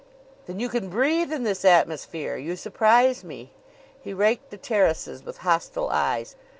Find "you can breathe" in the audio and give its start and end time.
0.59-1.31